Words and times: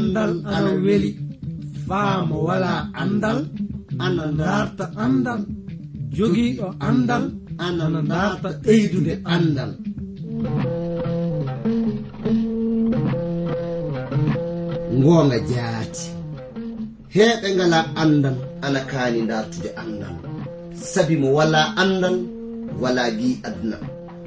andal 0.00 0.32
ana 0.54 0.72
weli. 0.84 1.10
Faamo 1.86 2.36
wala 2.48 2.72
andal 3.02 3.38
ana 4.06 4.24
darta 4.40 4.84
andal. 5.04 5.40
Jogiiɗo 6.16 6.66
andal 6.88 7.24
ana 7.66 7.84
darta 8.12 8.48
ɓeydude 8.64 9.12
andal. 9.34 9.70
Ngoonga 14.98 15.38
jaati. 15.50 16.04
Heɓe 17.14 17.48
ngala 17.56 17.78
andal 18.02 18.36
ana 18.64 18.80
kaani 18.90 19.20
dartude 19.30 19.70
andal. 19.82 20.14
Sabi 20.92 21.14
mo 21.22 21.28
wala 21.38 21.60
andal 21.82 22.16
wala 22.82 23.04
gi 23.18 23.30
aduna. 23.48 23.76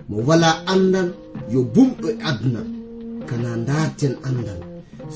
Mo 0.10 0.18
wala 0.28 0.50
andal 0.74 1.08
yo 1.54 1.60
bumɗo 1.74 2.08
e 2.14 2.16
aduna. 2.30 2.62
Kana 3.30 3.50
darten 3.70 4.14
andal. 4.30 4.60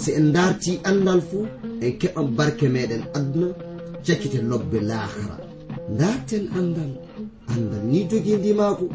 si 0.02 0.10
en 0.20 0.28
darti 0.36 0.72
andal 0.90 1.22
fuu 1.30 1.46
en 1.86 1.92
keɓan 2.02 2.28
barke 2.38 2.66
meɗen 2.76 3.04
aduna 3.18 3.48
cakkite 4.06 4.40
lobbe 4.50 4.80
lahara. 4.90 5.36
Darten 6.00 6.46
andal 6.60 6.92
andal 7.54 7.82
ni 7.92 8.00
jogidi 8.10 8.52
maako. 8.60 8.86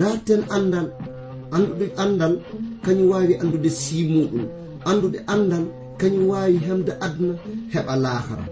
Darten 0.00 0.42
andal 0.56 0.86
andude 1.56 1.86
andal 2.04 2.34
kañum 2.84 3.08
wawi 3.12 3.34
andude 3.42 3.70
simuɗum 3.82 4.44
andude 4.90 5.18
andal 5.34 5.64
kañum 6.00 6.24
wawi 6.32 6.56
hemde 6.66 6.92
aduna 7.06 7.34
heɓa 7.72 7.94
lahara. 8.04 8.44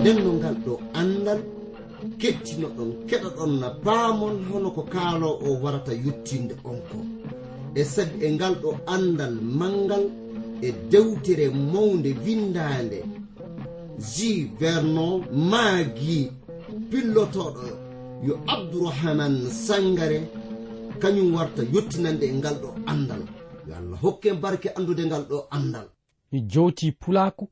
Nden 0.00 0.16
no 0.24 0.30
ngal 0.38 0.56
ɗo 0.64 0.72
andal 1.00 1.40
kettino 2.20 2.68
ɗon 2.76 2.90
keɗa 3.08 3.28
ɗon 3.36 3.52
na 3.60 3.68
paamon 3.84 4.34
hono 4.50 4.68
ko 4.76 4.82
kaalo 4.92 5.28
o 5.46 5.48
warata 5.62 5.92
yuttinde 6.04 6.54
on 6.70 6.78
ko. 6.90 6.98
e 7.74 7.84
sabi 7.84 8.24
e 8.26 8.32
ngal 8.32 8.54
ɗo 8.62 8.70
andal 8.94 9.34
mangal 9.60 10.04
e 10.62 10.72
dewtere 10.90 11.46
mawde 11.72 12.10
windande 12.24 12.98
ji 14.12 14.30
vernon 14.58 15.24
maagi 15.50 16.30
pillotoɗo 16.90 17.66
yo 18.26 18.34
abdourahaman 18.54 19.34
sangare 19.66 20.18
kañum 21.02 21.34
warta 21.34 21.62
yettinande 21.74 22.24
e 22.26 22.34
ngal 22.38 22.56
ɗo 22.62 22.68
andal 22.86 23.22
yo 23.68 23.72
allah 23.78 23.98
hokke 24.02 24.30
barke 24.42 24.68
andude 24.76 25.02
ngal 25.06 25.24
ɗo 25.30 25.38
andal 25.50 25.86
mi 26.30 26.38
jowti 26.52 26.92
pulaku 26.92 27.44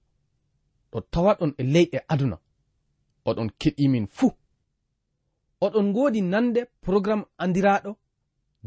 ɗo 0.93 0.99
tawaɗon 1.13 1.53
e 1.61 1.63
leyɗe 1.75 1.99
aduna. 2.13 2.37
Oɗon 3.29 3.49
keɗimin 3.61 4.07
fuu. 4.17 4.31
Oɗon 5.65 5.87
ngoodi 5.91 6.21
nande 6.33 6.61
programme 6.85 7.25
andiraɗo 7.43 7.91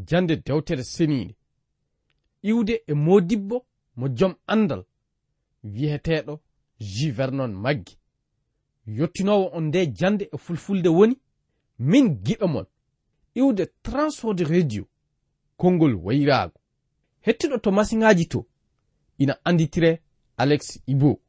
jande 0.08 0.34
dewtere 0.46 0.84
seniide 0.84 1.34
iwde 2.50 2.84
e 2.88 2.94
modibbo 2.94 3.66
mo 3.96 4.08
jom 4.08 4.34
andal. 4.48 4.84
Wiyeteɗo 5.64 6.40
juvernon 6.80 7.54
maggi. 7.54 7.98
Yottinowo 8.88 9.50
on 9.54 9.64
nde 9.68 9.88
jande 9.88 10.30
e 10.34 10.38
fulfulde 10.38 10.90
woni 10.90 11.16
min 11.80 12.06
giɓe 12.26 12.46
mon. 12.48 12.66
Iwde 13.36 13.66
transfode 13.84 14.44
radio 14.44 14.84
konngol 15.58 15.96
wayraago 16.06 16.60
hettiɗo 17.26 17.58
to 17.58 17.72
masiŋaji 17.72 18.26
to 18.28 18.46
ina 19.18 19.34
anditire 19.44 20.02
alex 20.38 20.80
ibo. 20.88 21.22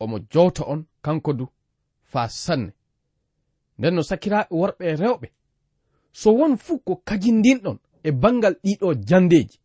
Omo 0.00 0.18
jowta 0.30 0.64
on 0.66 0.84
kanko 1.02 1.32
du 1.32 1.46
faa 2.02 2.28
sanne. 2.28 2.72
Nden 3.78 3.94
no 3.94 4.02
sakiraaɓe 4.02 4.54
worɓe 4.60 4.84
e 4.92 4.96
rewɓe. 4.96 5.28
So 6.12 6.32
won 6.38 6.56
fuu 6.56 6.78
ko 6.78 6.96
kajindinɗon 6.96 7.78
e 8.02 8.10
bangal 8.12 8.54
ɗiɗo 8.64 8.94
jandeji. 9.08 9.58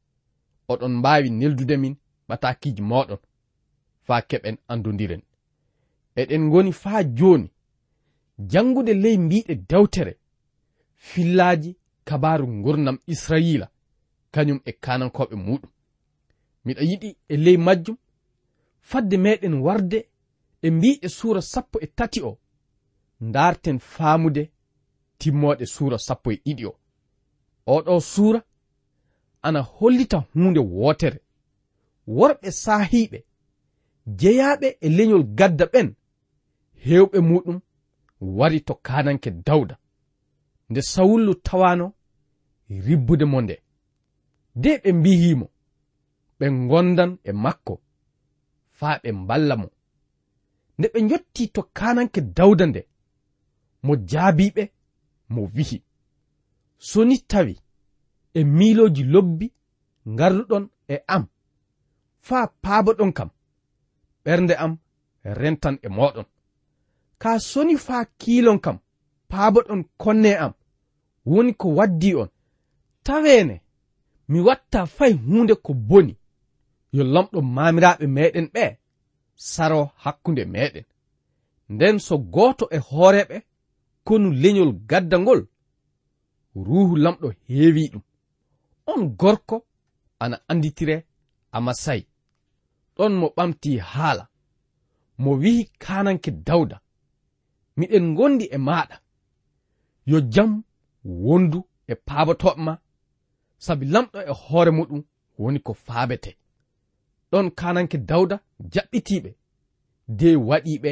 oɗon 0.71 0.93
mbaawi 0.99 1.29
neldude 1.29 1.75
min 1.77 1.95
matakiiji 2.27 2.81
moɗon 2.81 3.21
faa 4.05 4.21
keɓen 4.29 4.57
anndodiren 4.71 5.23
eɗen 6.21 6.41
ngoni 6.47 6.71
faa 6.81 7.01
jooni 7.17 7.47
janngude 8.51 8.93
ley 9.03 9.17
mbiɗe 9.17 9.53
dewtere 9.69 10.13
fillaaji 10.95 11.71
kabaaru 12.07 12.47
ngurnam 12.47 12.97
israiila 13.13 13.67
kañum 14.33 14.59
e 14.65 14.71
kanankoɓe 14.83 15.35
muɗum. 15.45 15.71
Miɗa 16.65 16.81
yiɗi 16.89 17.09
e 17.33 17.35
ley 17.37 17.57
majjum 17.65 17.97
fadde 18.89 19.15
meɗen 19.17 19.55
warde 19.65 19.99
e 20.61 20.67
mbiɗe 20.71 21.07
suura 21.17 21.41
sappo 21.41 21.77
e 21.81 21.87
tati 21.97 22.19
o 22.21 22.31
darten 23.33 23.79
faamude 23.79 24.43
timmoɗe 25.19 25.65
suura 25.65 25.97
sappo 25.97 26.31
e 26.31 26.37
ɗiɗi 26.45 26.65
o. 26.65 26.73
Oɗo 27.73 27.99
suura 28.13 28.39
ana 29.41 29.59
hollita 29.61 30.17
hunde 30.33 30.59
wotere. 30.59 31.19
Worɓe 32.07 32.49
saahiiɓe 32.63 33.19
jeyaɓe 34.19 34.67
e 34.81 34.87
leñol 34.97 35.23
gadda 35.37 35.65
ɓen 35.73 35.87
hewɓe 36.85 37.17
muɗum 37.29 37.57
wari 38.37 38.59
to 38.67 38.73
kananke 38.87 39.29
dawda. 39.47 39.75
Nde 40.69 40.81
sawullu 40.81 41.33
tawano 41.47 41.93
ribbude 42.85 43.25
mo 43.25 43.41
nde. 43.41 43.55
De 44.61 44.69
ɓe 44.83 44.89
mbihimo 44.99 45.47
ɓe 46.39 46.45
gondan 46.69 47.11
e 47.23 47.31
makko 47.43 47.73
faa 48.77 48.95
ɓe 49.01 49.09
mballa 49.21 49.55
mo. 49.61 49.67
Nde 50.77 50.87
ɓe 50.93 50.99
jotti 51.09 51.43
to 51.55 51.61
kananke 51.77 52.21
dawda 52.37 52.65
nde 52.67 52.81
mo 53.85 53.93
jaabiɓe 54.09 54.63
mo 55.33 55.41
wihi. 55.55 55.77
So 56.77 56.99
ni 57.05 57.17
tawi 57.31 57.55
e 58.33 58.43
miiloji 58.43 59.03
lobbi 59.03 59.47
ngarluɗon 60.13 60.65
e 60.87 60.95
am. 61.15 61.23
Faa 62.27 62.47
paaboɗon 62.63 63.11
kam 63.17 63.29
ɓernde 64.23 64.53
am 64.63 64.73
rentan 65.39 65.75
e 65.85 65.87
moɗon 65.97 66.25
ka 67.21 67.31
soni 67.49 67.75
faa 67.85 68.03
kiilon 68.19 68.59
kam 68.65 68.77
paaboɗon 69.31 69.81
konne 70.01 70.31
am. 70.45 70.53
Woni 71.25 71.53
ko 71.61 71.67
waddi 71.77 72.15
on. 72.21 72.29
Taweene 73.05 73.55
mi 74.29 74.39
watta 74.47 74.85
fay 74.85 75.13
hunde 75.25 75.53
ko 75.65 75.73
boni. 75.89 76.13
Yo 76.95 77.03
lamɗo 77.03 77.39
mamiraɓe 77.55 78.05
meɗen 78.15 78.47
ɓe 78.53 78.63
saro 79.35 79.81
hakkunde 80.03 80.43
meɗen 80.53 80.85
nden 81.73 81.99
so 81.99 82.15
goto 82.17 82.65
e 82.75 82.77
hooreɓe 82.87 83.37
konu 84.03 84.27
leñol 84.41 84.71
gaddangol 84.89 85.41
ruhu 86.65 86.95
lamɗo 87.03 87.27
heewi 87.47 87.83
ɗum. 87.91 88.03
on 88.91 89.01
gorko 89.19 89.65
ana 90.19 90.37
anditire 90.47 91.05
amasai. 91.51 92.01
Ɗon 92.95 93.13
mo 93.19 93.27
ɓamti 93.35 93.71
haala. 93.91 94.23
Mo 95.17 95.31
wi'i 95.41 95.63
kananke 95.83 96.31
dawda. 96.31 96.77
Miɗen 97.77 98.15
gondi 98.17 98.45
e 98.45 98.57
maɗa 98.67 98.95
yo 100.09 100.17
jam 100.33 100.51
wondu 101.23 101.59
e 101.87 101.93
paabotoɓe 102.07 102.61
ma 102.65 102.73
sabi 103.65 103.85
lamɗo 103.93 104.19
e 104.31 104.33
hoore 104.41 104.71
muɗum 104.77 105.01
woni 105.39 105.59
ko 105.65 105.73
faabete. 105.85 106.31
Ɗon 107.31 107.47
kananke 107.59 107.97
dawda 108.09 108.35
jaɓɓitiɓe 108.73 109.31
de 110.19 110.35
waɗiɓe 110.49 110.91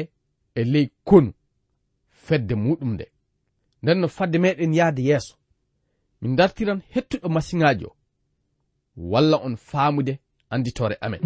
e 0.54 0.64
ley 0.72 0.86
konu 1.08 1.30
fedde 2.24 2.54
muɗum 2.54 2.90
nde. 2.94 3.06
Nden 3.82 3.98
no 4.00 4.08
fadde 4.08 4.38
meɗen 4.38 4.74
yahde 4.78 5.02
yeeso. 5.08 5.34
min 6.20 6.36
dartiran 6.36 6.80
hettuɗo 6.94 7.28
masiŋaji 7.28 7.84
o 7.84 7.92
walla 8.96 9.36
on 9.36 9.56
faamude 9.56 10.18
anditore 10.50 10.96
amen. 11.00 11.20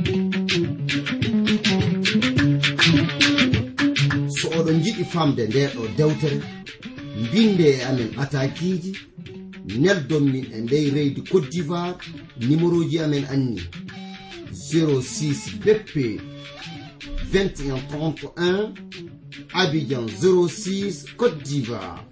So 4.37 4.49
oɗon 4.59 4.79
jiɗi 4.85 5.05
famde 5.05 5.43
ndeɗo 5.47 5.83
dewtere 5.97 6.39
mbinde 7.23 7.67
e 7.77 7.83
amen 7.89 8.11
atakiji 8.23 8.93
neldon 9.83 10.25
min 10.33 10.47
e 10.57 10.59
ndey 10.61 10.91
reydi 10.91 11.21
cote 11.31 11.49
d'ivoire 11.53 11.97
numéroji 12.41 12.99
amen 13.05 13.25
anni 13.35 13.63
06 14.53 15.57
bp 15.65 16.21
2131 17.33 18.73
abidjan 19.55 20.07
06 20.09 21.17
cote 21.17 21.39
d'ivoire. 21.45 22.05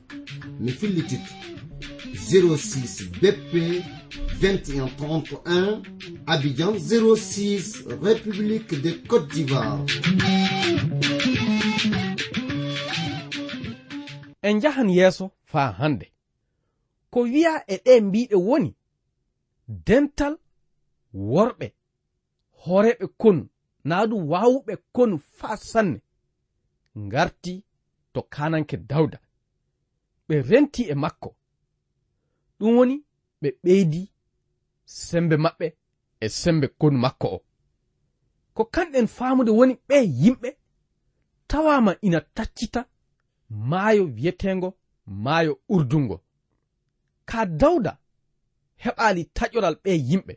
Mi 0.61 0.71
fillititto 0.71 1.50
06 2.01 3.11
BP 3.21 3.85
2131 4.41 5.83
Abidjan 6.27 6.73
06 6.79 7.85
République 8.03 8.81
de 8.81 8.93
Côte 9.07 9.29
d'Ivoire. 9.29 9.85
En 14.43 14.61
jahan 14.61 14.89
yeeso 14.89 15.31
faa 15.45 15.73
hannde 15.79 16.07
ko 17.11 17.23
wi'a 17.23 17.65
e 17.67 17.77
ɗe 17.85 18.01
mbiɗe 18.01 18.37
woni 18.37 18.75
dental 19.69 20.39
worɓe 21.15 21.67
horeɓe 22.65 23.07
konu 23.19 23.49
naa 23.85 24.07
ɗum 24.07 24.23
waawuɓe 24.31 24.75
konu 24.93 25.19
faa 25.19 25.57
sanne 25.57 26.01
ngarti 26.99 27.65
to 28.13 28.23
kananke 28.23 28.77
dawda. 28.77 29.19
Ɓe 30.29 30.43
renti 30.49 30.83
e 30.93 30.95
makko. 30.95 31.37
ɗum 32.61 32.77
woni 32.79 32.97
ɓe 33.41 33.49
ɓeydi 33.63 34.01
sembe 35.07 35.37
maɓɓe 35.45 35.67
e 36.21 36.27
sembe 36.41 36.67
konu 36.81 36.99
makko 37.05 37.27
o. 37.37 37.39
Ko 38.55 38.63
kanɗen 38.75 39.07
faamude 39.17 39.51
woni 39.59 39.75
ɓe 39.89 39.97
yimɓe 40.23 40.49
tawama 41.51 41.93
ina 42.07 42.21
taccita 42.37 42.81
maayo 43.71 44.03
wiyetengo 44.17 44.69
maayo 45.25 45.53
urdungo. 45.75 46.17
Ka 47.29 47.41
dawda 47.61 47.93
heɓaali 48.85 49.23
taƴoral 49.37 49.77
ɓe 49.85 49.93
yimɓe 50.09 50.35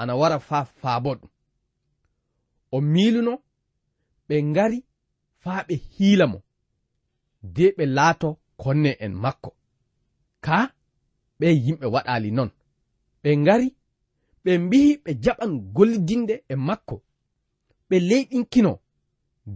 ana 0.00 0.12
wara 0.20 0.38
faa 0.48 0.64
faabo 0.80 1.10
ɗum. 1.20 1.30
O 2.72 2.80
miiluno 2.92 3.32
ɓe 4.28 4.36
ngari 4.50 4.78
faa 5.42 5.60
ɓe 5.68 5.74
hiila 5.94 6.26
mo 6.32 6.38
de 7.54 7.64
ɓe 7.76 7.84
laato 7.96 8.28
konne 8.56 8.90
en 9.04 9.12
makko. 9.22 9.50
Ka 10.46 10.56
ɓe 11.42 11.48
yimɓe 11.64 11.86
waɗali 11.94 12.30
non. 12.38 12.50
Ɓe 13.22 13.30
ngari 13.42 13.68
ɓe 14.44 14.50
mbihi 14.64 14.92
ɓe 15.04 15.10
jaɓan 15.24 15.52
gollidinde 15.74 16.34
e 16.52 16.54
makko. 16.66 16.96
Ɓe 17.88 17.96
leyɗinkino 18.08 18.72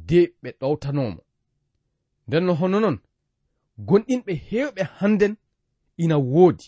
de 0.09 0.19
ɓe 0.43 0.49
ɗowtanomo 0.61 1.21
nden 2.27 2.44
no 2.47 2.53
hono 2.61 2.79
non 2.85 2.97
gonɗinɓe 3.88 4.33
hewɓe 4.49 4.83
hannden 4.99 5.35
ina 6.03 6.17
woodi. 6.33 6.67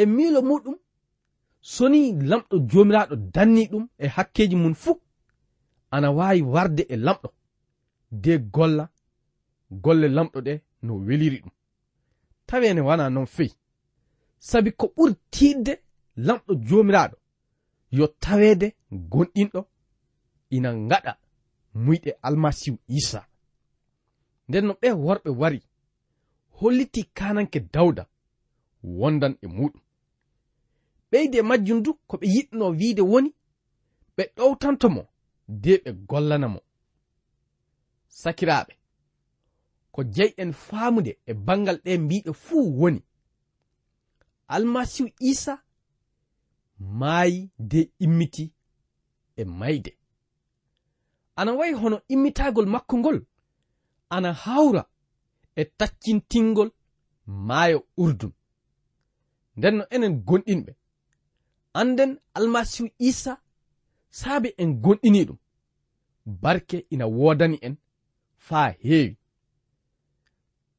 E 0.00 0.02
miilo 0.14 0.40
muɗum 0.48 0.76
soni 1.60 2.00
lamɗo 2.30 2.54
jomiraɗo 2.70 3.14
danni 3.34 3.62
ɗum 3.72 3.84
e 4.04 4.06
hakkeji 4.14 4.56
mum 4.62 4.74
fuu 4.82 4.94
ana 5.94 6.08
wawi 6.18 6.42
warde 6.54 6.82
e 6.94 6.96
lamɗo. 7.06 7.28
De 8.22 8.32
golla 8.54 8.84
golle 9.84 10.06
lamɗo 10.16 10.38
ɗe 10.46 10.52
no 10.82 10.92
weliri 11.06 11.38
ɗum. 11.42 11.52
Tawi 12.46 12.66
ene 12.70 12.80
wana 12.88 13.10
non 13.10 13.26
feyi. 13.26 13.52
sabi 14.48 14.70
ko 14.72 14.86
ɓuri 14.96 15.14
tiɗde 15.30 15.72
lamɗo 16.26 16.52
jomiraɗo 16.66 17.16
yo 17.96 18.06
tawede 18.22 18.66
gonɗinɗo 19.12 19.60
ina 20.56 20.70
ngaɗa 20.86 21.12
muyɗe 21.84 22.10
almasihu 22.26 22.78
isa. 22.98 23.20
Nden 24.48 24.64
no 24.66 24.72
ɓe 24.80 24.88
worɓe 25.04 25.30
wari 25.40 25.60
holliti 26.58 27.02
kananke 27.16 27.58
dawda 27.74 28.02
wondan 28.98 29.34
e 29.42 29.46
muɗum. 29.46 29.82
Ɓeyde 31.10 31.38
majjum 31.48 31.82
du 31.84 31.90
ko 32.08 32.16
ɓe 32.20 32.26
yiɗno 32.34 32.64
wiide 32.78 33.02
woni 33.12 33.30
ɓe 34.16 34.22
ɗowtanto 34.36 34.86
mo 34.94 35.02
de 35.48 35.72
ɓe 35.84 35.90
gollana 36.08 36.48
mo. 36.54 36.60
Sakiraɓe 38.20 38.72
ko 39.92 40.00
jeyɗen 40.14 40.52
faamude 40.52 41.12
e 41.26 41.32
bangal 41.46 41.78
ɗe 41.84 41.98
mbiɗe 41.98 42.32
fuu 42.44 42.64
woni 42.80 43.00
almasihu 44.54 45.10
isa 45.18 45.62
maayi 46.78 47.50
de 47.58 47.92
immiti 47.98 48.52
e 49.36 49.44
mayde. 49.44 49.98
Ana 51.36 51.52
wayi 51.52 51.72
hono 51.80 52.00
immitagol 52.08 52.66
makko 52.66 52.98
ngol 52.98 53.18
ana 54.08 54.32
hawra 54.32 54.84
e 55.54 55.64
taccintingol 55.64 56.70
maayo 57.26 57.80
urdun 57.96 58.32
nden 59.56 59.74
no 59.78 59.84
enen 59.94 60.14
gonɗinɓe. 60.28 60.72
Anden 61.80 62.12
almasihu 62.36 62.88
isa 63.08 63.32
saabi 64.18 64.48
en 64.62 64.70
gonɗini 64.82 65.20
ɗum. 65.28 65.38
Barke 66.42 66.86
ina 66.90 67.06
woodani 67.16 67.56
en 67.66 67.74
faa 68.46 68.68
heewi. 68.82 69.16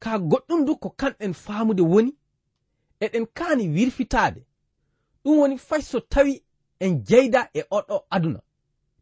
Kaa 0.02 0.18
goɗɗum 0.30 0.60
du 0.66 0.74
ko 0.82 0.90
kanɗen 1.00 1.34
faamude 1.44 1.82
woni 1.92 2.12
eɗen 3.06 3.26
kaani 3.38 3.64
wirfitaade. 3.76 4.42
Ɗum 5.24 5.38
woni 5.40 5.58
fay 5.58 5.82
so 5.82 6.00
tawi 6.00 6.44
en 6.80 7.04
jeyda 7.08 7.50
e 7.54 7.62
oɗo 7.78 7.96
aduna. 8.10 8.40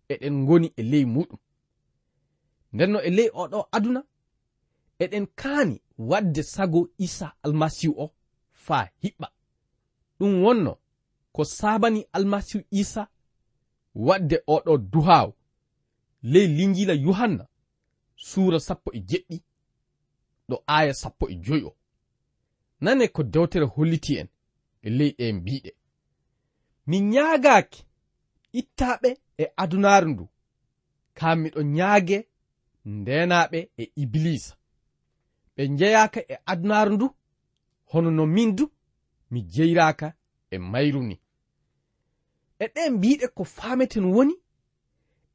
Eɗen 0.09 0.33
ngoni 0.43 0.67
e 0.77 0.83
ley 0.91 1.05
muɗum. 1.05 1.39
Nden 2.73 2.91
no 2.91 2.99
e 3.01 3.09
ley 3.17 3.29
oɗo 3.41 3.59
aduna 3.75 4.01
eɗen 5.03 5.25
kaani 5.39 5.81
wadde 5.97 6.43
sago 6.43 6.89
isa 6.97 7.27
almasihu 7.43 7.93
o 8.03 8.13
faa 8.51 8.85
hiɓɓa. 9.01 9.27
Ɗum 10.19 10.33
wonno 10.43 10.73
ko 11.35 11.43
sabani 11.57 12.01
almasihu 12.15 12.63
isa 12.71 13.07
wadde 13.95 14.37
oɗo 14.47 14.77
duhaawo 14.91 15.33
ley 16.21 16.47
linjila 16.47 16.93
yohanna 16.93 17.47
suura 18.15 18.59
sappo 18.59 18.91
e 18.93 18.99
jeɗɗi 19.09 19.37
ɗo 20.49 20.63
aya 20.67 20.93
sappo 20.93 21.29
e 21.29 21.35
joyi 21.35 21.63
o. 21.63 21.78
nane 22.81 23.07
ko 23.07 23.23
dewtere 23.23 23.65
holliti 23.65 24.13
en 24.21 24.27
e 24.81 24.89
ley 24.97 25.11
ɗe 25.17 25.25
mbiɗe. 25.33 25.71
Mi 26.87 26.97
ñaagaaki 27.11 27.81
ittaɓe 28.59 29.09
e 29.37 29.45
adunaaru 29.61 30.07
ndu 30.13 30.25
kam 31.17 31.37
miɗo 31.43 31.61
ñaage 31.77 32.17
ndenaɓe 32.85 33.59
e 33.77 33.83
iblisa 34.03 34.53
ɓe 35.55 35.63
jeyaka 35.77 36.19
e 36.33 36.35
adunaaru 36.51 36.91
ndu 36.95 37.07
hono 37.91 38.09
no 38.17 38.23
min 38.35 38.49
du 38.57 38.65
mi 39.31 39.39
jeyraka 39.53 40.07
e 40.51 40.57
mayru 40.71 41.01
ni. 41.09 41.15
E 42.59 42.65
ɗen 42.73 42.89
mbiɗe 42.95 43.25
ko 43.35 43.43
faameten 43.55 44.05
woni 44.13 44.35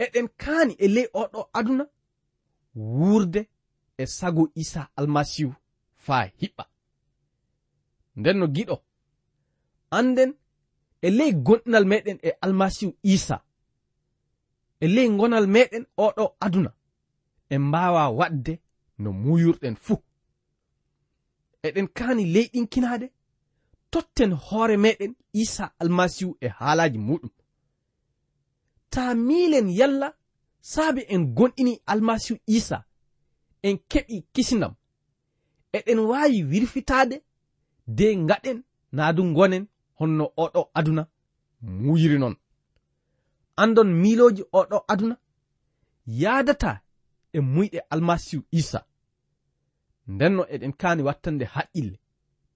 eɗen 0.05 0.29
kaani 0.41 0.73
e 0.79 0.87
ley 0.95 1.09
oɗo 1.21 1.41
aduna 1.59 1.85
wuurde 2.75 3.41
e 3.99 4.05
sago 4.17 4.43
isa 4.63 4.83
almasihu 4.99 5.55
faa 6.05 6.25
hiɓɓa. 6.41 6.65
nden 8.17 8.39
no 8.39 8.47
giɗo. 8.55 8.77
Anden 9.91 10.31
e 11.03 11.09
ley 11.19 11.33
gonɗinal 11.47 11.85
meɗen 11.91 12.19
e 12.23 12.31
almasihu 12.45 12.93
isa. 13.03 13.37
E 14.81 14.87
ley 14.95 15.09
gonal 15.19 15.47
meɗen 15.55 15.85
oɗo 16.07 16.25
aduna. 16.45 16.71
En 17.53 17.63
mbawa 17.69 18.03
waɗde 18.19 18.53
no 19.03 19.09
muyurɗen 19.23 19.77
fuu. 19.85 19.99
Eɗen 21.67 21.89
kaani 21.97 22.25
leyɗinkinade 22.35 23.07
totten 23.93 24.33
hoore 24.47 24.77
meɗen 24.85 25.13
isa 25.43 25.65
almasihu 25.81 26.37
e 26.41 26.49
haalaji 26.59 26.99
muɗum. 26.99 27.31
Ta 28.93 29.15
miilen 29.15 29.69
yalla 29.79 30.09
saabi 30.61 31.03
en 31.15 31.23
gonɗini 31.37 31.73
almasihu 31.87 32.39
isa 32.47 32.79
en 33.63 33.77
keɓi 33.91 34.17
kisinam 34.35 34.75
eɗen 35.77 35.99
wawi 36.11 36.39
wirfitade 36.51 37.17
de 37.87 38.15
gaɗen 38.29 38.63
na 38.93 39.13
du 39.13 39.23
gonen 39.35 39.67
honno 39.99 40.25
oɗo 40.37 40.71
aduna. 40.75 41.07
Muyiri 41.63 42.19
non. 42.19 42.35
Andon 43.57 43.89
miiloji 44.03 44.43
oɗo 44.53 44.77
aduna 44.93 45.17
yadata 46.07 46.81
e 47.33 47.39
muyɗe 47.41 47.79
almasihu 47.93 48.43
isa. 48.51 48.81
Ndenno 50.07 50.43
eɗen 50.55 50.73
kaani 50.81 51.03
wattande 51.03 51.45
haqqille 51.55 51.99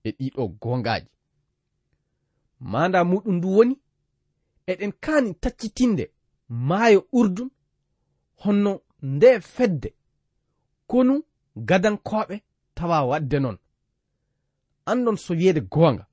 e 0.05 0.11
ɗiɗo 0.19 0.43
gongaji 0.61 1.09
manda 2.61 3.00
muɗum 3.11 3.35
ndu 3.37 3.49
woni 3.57 3.75
eɗen 4.71 4.93
kaani 5.05 5.31
taccitinde 5.43 6.05
maayo 6.69 7.00
urdun 7.19 7.50
honno 8.43 8.73
nde 9.03 9.41
fedde. 9.55 9.91
Konu 10.91 11.14
gadankoɓe 11.69 12.37
tawa 12.76 12.99
wadde 13.11 13.38
non. 13.45 13.59
andon 14.92 15.16
so 15.25 15.33
wiyeede 15.38 15.61
goonga 15.73 16.04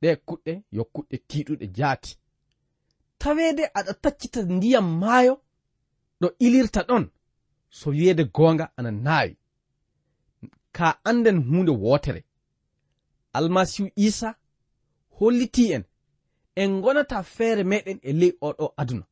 ɗe 0.00 0.08
kuɗɗe 0.26 0.52
yo 0.76 0.82
kuɗɗe 0.94 1.16
tiiɗuɗe 1.28 1.66
jaati. 1.76 2.12
Taweede 3.20 3.64
aɗa 3.78 3.92
taccita 4.02 4.40
ndiyam 4.56 4.86
maayo 5.00 5.34
ɗo 6.20 6.28
ilirta 6.44 6.80
ɗon 6.88 7.04
so 7.78 7.86
wiyeede 7.90 8.24
goonga 8.36 8.64
ana 8.76 8.90
naawi. 9.04 9.34
Ka 10.76 10.86
anden 11.08 11.38
huunde 11.48 11.72
wootere. 11.82 12.20
Almasihu 13.36 13.88
isa 14.06 14.28
holliti 15.16 15.64
en 15.74 15.84
en 16.60 16.70
gonata 16.82 17.18
feere 17.34 17.62
meɗen 17.70 17.98
e 18.02 18.12
ley 18.20 18.32
oɗo 18.48 18.66
aduna. 18.80 19.06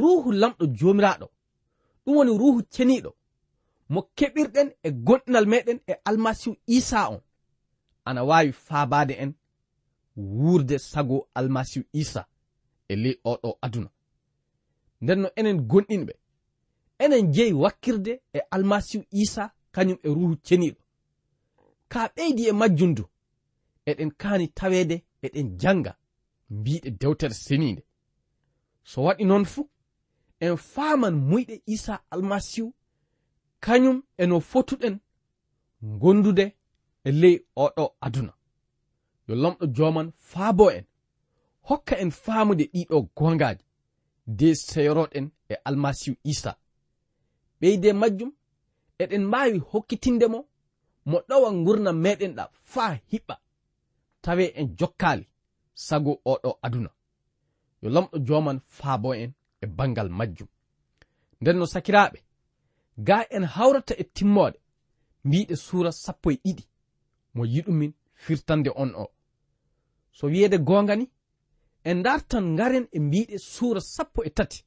Ruhu 0.00 0.28
lamɗo 0.40 0.64
joomiraaɗo 0.78 1.26
ɗum 2.04 2.14
woni 2.16 2.32
ruhu 2.40 2.60
ceniiɗo. 2.74 3.10
mo 3.88 4.00
keɓirɗen 4.16 4.68
e 4.82 4.90
gonɗinal 5.06 5.46
meɗen 5.52 5.78
e 5.86 5.94
almasihu 6.08 6.56
isa 6.66 7.10
on. 7.10 7.20
Ana 8.04 8.24
wawi 8.24 8.52
faabade 8.52 9.14
en 9.22 9.32
wurde 10.16 10.78
sago 10.78 11.28
almasihu 11.34 11.84
isa 11.92 12.22
e 12.88 12.96
ley 12.96 13.16
oɗo 13.24 13.58
aduna. 13.64 13.90
Nden 15.02 15.20
no 15.22 15.28
enen 15.36 15.58
gonɗinɓe 15.70 16.12
enen 16.98 17.32
jeyi 17.32 17.52
wakkirde 17.52 18.22
e 18.32 18.40
almasihu 18.50 19.04
isa 19.10 19.52
kañum 19.74 19.98
e 20.02 20.08
ruhu 20.08 20.36
ceniɗo 20.46 20.80
ka 21.88 22.00
ɓeydi 22.14 22.42
e 22.48 22.52
majjundu 22.52 23.04
eɗen 23.90 24.10
kaani 24.20 24.46
tawede 24.58 24.96
eɗen 25.26 25.48
janga 25.60 25.92
mbiɗe 26.50 26.90
dewtere 27.00 27.34
seninde 27.34 27.82
so 28.90 29.02
waɗi 29.06 29.24
noon 29.24 29.44
fuu 29.52 29.68
en 30.40 30.56
faaman 30.56 31.14
muyɗe 31.28 31.54
isa 31.74 31.94
almasihu 32.10 32.74
kañum 33.66 33.98
eno 34.22 34.36
fotuɗen 34.50 34.96
gondude 36.00 36.44
e 37.04 37.10
ley 37.20 37.36
oɗo 37.64 37.84
aduna. 38.06 38.32
Yo 39.28 39.34
lamɗo 39.42 39.64
joman 39.76 40.08
faabo 40.30 40.66
en 40.76 40.84
hokka 41.68 41.94
en 42.02 42.10
faamude 42.24 42.64
ɗiɗo 42.72 42.96
gongaji 43.16 43.64
de 44.38 44.48
seyoroɗen 44.66 45.26
e 45.48 45.54
almasihu 45.68 46.16
isa. 46.32 46.52
Ɓeyde 47.60 47.88
majjum 48.00 48.30
eɗen 49.02 49.24
mbawi 49.28 49.58
hokkitinde 49.70 50.26
mo 50.32 50.40
mo 51.10 51.16
ɗowa 51.28 51.48
gurna 51.64 51.90
meɗen 52.04 52.32
ɗa 52.38 52.44
faa 52.72 52.92
hiɓɓa 53.10 53.34
tawe 54.22 54.44
en 54.60 54.66
jokkali 54.78 55.24
sago 55.86 56.12
oɗo 56.32 56.50
aduna. 56.66 56.90
Yo 57.82 57.88
lamɗo 57.94 58.16
joman 58.26 58.58
faabo 58.78 59.08
en 59.22 59.30
e 59.62 59.66
bangal 59.76 60.08
majjum. 60.18 60.48
Nden 61.40 61.58
no 61.58 61.66
sakiraɓe 61.74 62.18
ga 62.96 63.26
en 63.30 63.44
hawrata 63.44 63.94
e 63.98 64.04
timmode. 64.04 64.58
Mbiɗe 65.24 65.56
suura 65.56 65.92
sappo 65.92 66.30
e 66.30 66.36
ɗiɗi. 66.44 66.64
Mo 67.34 67.44
yiɗumin 67.44 67.92
firtande 68.14 68.70
on 68.74 68.94
o. 68.94 69.06
So 70.12 70.26
wiyeede 70.26 70.58
goonga 70.58 70.96
ni 70.96 71.10
en 71.84 72.02
dartan 72.02 72.44
ngaren 72.54 72.88
e 72.92 72.98
mbiɗe 73.00 73.38
suura 73.38 73.80
sappo 73.80 74.24
e 74.24 74.30
tati. 74.30 74.64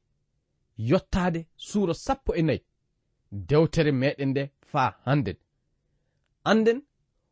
Yottaade 0.77 1.47
suura 1.55 1.93
sappo 1.93 2.35
e 2.35 2.41
nayi. 2.41 2.61
Dewtere 3.31 3.91
meɗen 3.91 4.29
nde 4.29 4.51
faa 4.71 4.91
hannden. 5.05 5.37
Anden 6.43 6.81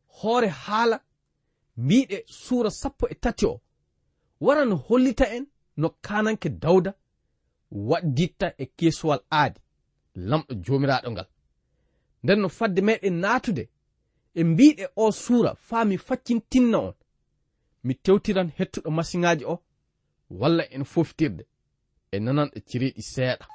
hoore 0.07 0.47
haala 0.47 0.97
mbiɗe 1.77 2.23
suura 2.27 2.71
sappo 2.71 3.07
e 3.09 3.15
tati 3.15 3.45
o. 3.45 3.61
Waran 4.39 4.71
hollita 4.71 5.25
en 5.35 5.47
no 5.77 5.89
kananke 5.89 6.49
dawda 6.49 6.93
wadditta 7.71 8.53
e 8.57 8.65
kesuwal 8.65 9.21
aadi. 9.31 9.59
lamɗo 10.29 10.53
jomiraɗo 10.65 11.09
ngal. 11.11 11.27
Nden 12.23 12.39
no 12.41 12.49
fadde 12.49 12.81
meɗen 12.81 13.15
naatude 13.21 13.63
e 14.39 14.43
mbiɗe 14.43 14.85
o 14.95 15.11
suura 15.11 15.51
faa 15.67 15.85
mi 15.85 15.97
faccintinna 15.97 16.77
on. 16.87 16.93
Mi 17.83 17.93
tewtiran 18.03 18.49
hettuɗo 18.57 18.89
masiŋaji 18.97 19.43
o 19.45 19.55
walla 20.29 20.63
en 20.75 20.83
foftirde 20.83 21.43
e 22.11 22.19
nananɗo 22.19 22.57
ciriɗi 22.67 23.01
seeɗa. 23.13 23.45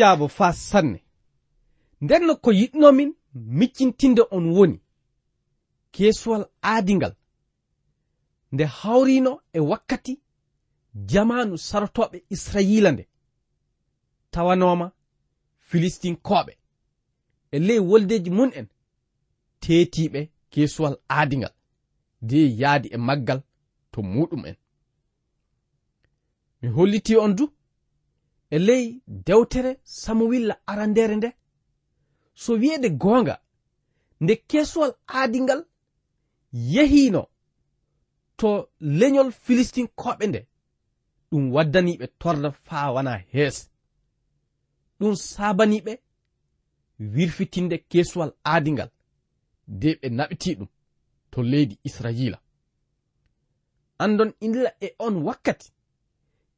kiristiyaabo 0.00 0.28
faa 0.28 0.52
sanne. 0.52 1.04
Nden 2.00 2.26
no 2.26 2.36
ko 2.36 2.50
yiɗnomin 2.52 3.14
miccintinde 3.34 4.22
on 4.30 4.50
woni. 4.56 4.80
Keesuwal 5.92 6.44
aadingal. 6.62 7.14
Nde 8.52 8.64
hawrino 8.64 9.42
e 9.52 9.60
wakkati 9.60 10.20
jamanu 10.94 11.54
sarotoɓe 11.58 12.22
israyila 12.30 12.90
nde. 12.92 13.08
Tawanoma 14.30 14.92
filistinkoɓe 15.68 16.52
e 17.50 17.58
ley 17.58 17.78
woldeji 17.78 18.30
mun 18.30 18.50
en 18.58 18.66
teetiɓe 19.60 20.20
keesuwal 20.50 20.96
aadingal. 21.08 21.54
De 22.22 22.38
yaadi 22.60 22.88
e 22.88 22.96
maggal 22.96 23.40
to 23.92 24.02
muɗum 24.02 24.46
en. 24.46 24.56
Mi 26.62 26.68
holliti 26.68 27.16
on 27.16 27.34
du 27.36 27.44
e 28.50 28.58
ley 28.58 28.84
dewtere 29.26 29.72
samuwilla 29.84 30.54
arandere 30.66 31.16
nde? 31.16 31.30
So 32.34 32.52
wiyeede 32.52 32.88
goonga 33.02 33.34
nde 34.20 34.36
kesowal 34.36 34.92
aadingal 35.08 35.64
yehiino 36.52 37.22
to 38.36 38.68
leñol 38.80 39.30
filistin 39.32 39.88
koɓe 40.00 40.26
nde 40.26 40.40
ɗum 41.30 41.44
waddaniɓe 41.54 42.06
torla 42.20 42.48
faa 42.66 42.92
wana 42.94 43.12
heesa 43.32 43.64
ɗum 44.98 45.14
saabaniɓe 45.30 45.92
wirfitinde 47.14 47.76
kesuwal 47.90 48.32
aadingal 48.44 48.90
de 49.80 49.88
ɓe 50.00 50.08
naɓiti 50.18 50.50
ɗum 50.58 50.68
to 51.30 51.42
leydi 51.42 51.78
israyila. 51.88 52.38
Andon 53.98 54.32
indila 54.44 54.70
e 54.80 54.88
on 54.98 55.14
wakkati 55.26 55.68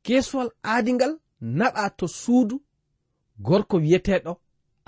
kesuwal 0.05 0.51
aadingal 0.65 1.13
naɗa 1.43 1.91
to 1.99 2.07
suudu 2.09 2.57
gorko 3.39 3.77
wiyeteɗo 3.77 4.33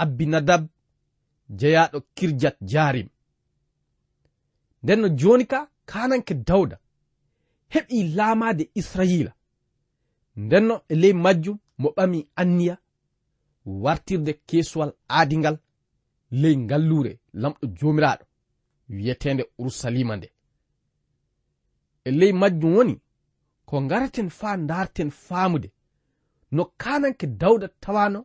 abbinadab 0.02 0.62
jeyaɗo 1.58 1.98
kirjat 2.16 2.56
jarim 2.70 3.08
nden 4.82 5.00
no 5.00 5.08
joni 5.08 5.46
ka 5.46 5.70
kananke 5.86 6.34
dawda 6.34 6.76
heɓi 7.72 8.14
laamade 8.16 8.70
israila 8.74 9.32
ndenno 10.36 10.74
e 10.88 10.94
ley 10.94 11.12
majjum 11.12 11.58
mo 11.78 11.88
ɓami 11.96 12.18
anniya 12.40 12.74
wartirde 13.82 14.32
kesuwal 14.48 14.92
aadingal 15.08 15.56
ley 16.30 16.56
ngallure 16.56 17.12
lamɗo 17.32 17.66
jomiraɗo 17.78 18.24
wiyetende 18.88 19.44
urusalima 19.58 20.16
nde. 20.16 20.28
E 22.04 22.10
ley 22.10 22.32
majjum 22.32 22.74
woni 22.76 23.00
ko 23.64 23.82
ngaraten 23.82 24.30
faa 24.30 24.56
darten 24.56 25.10
faamude 25.10 25.68
no 26.54 26.64
kananke 26.82 27.26
dawda 27.26 27.68
tawano 27.82 28.20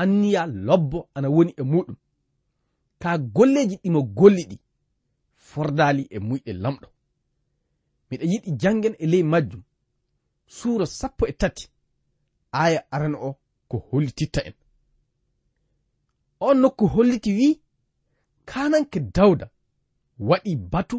anniya 0.00 0.42
lobbo 0.66 0.98
ana 1.14 1.28
woni 1.34 1.52
e 1.56 1.62
muɗum. 1.62 1.96
Ka 3.02 3.10
golleji 3.18 3.76
ɗimo 3.82 4.00
golli 4.18 4.42
ɗi 4.50 4.56
fordali 5.48 6.02
e 6.10 6.18
muyɗe 6.28 6.52
lamɗo. 6.62 6.88
Miɗa 8.08 8.24
yiɗi 8.32 8.50
jangen 8.60 8.94
e 8.98 9.06
ley 9.12 9.22
majjum. 9.32 9.62
Suura 10.56 10.86
sappo 10.98 11.26
e 11.26 11.32
tati 11.40 11.64
aya 12.62 12.80
arana 12.94 13.18
o 13.18 13.30
ko 13.68 13.76
hollititta 13.88 14.40
en. 14.48 14.54
On 16.46 16.56
nokku 16.62 16.84
holliti 16.94 17.30
wi 17.38 17.48
kananke 18.50 18.98
dawda 19.16 19.46
waɗi 20.28 20.52
batu 20.72 20.96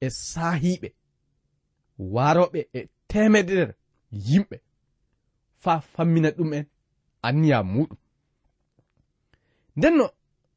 e 0.00 0.06
saahiɓe 0.30 0.88
waroɓe 2.14 2.60
e 2.78 2.80
temedere 3.10 3.74
yimɓe. 4.28 4.56
fa 5.62 5.80
fammina 5.92 6.30
ɗum'en 6.36 6.64
anniya 7.26 7.58
muɗum. 7.72 7.98
Ndenno 9.76 10.06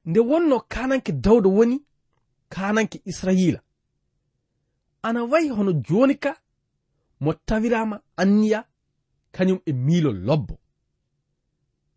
nde 0.10 0.20
wonno 0.30 0.56
kananke 0.74 1.12
dawda 1.12 1.50
woni 1.58 1.78
kananke 2.54 2.98
israila. 3.06 3.60
Ana 5.02 5.24
wayi 5.32 5.50
hono 5.50 5.72
joni 5.88 6.16
ka 6.24 6.32
mo 7.20 7.34
tawirama 7.48 7.96
anniya 8.22 8.60
kañum 9.36 9.60
e 9.66 9.72
miilo 9.86 10.12
lobbo. 10.12 10.56